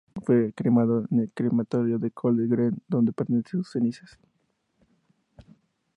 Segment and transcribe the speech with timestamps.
[0.25, 4.17] Fue cremado en el Crematorio de Golders Green donde permanecen sus cenizas.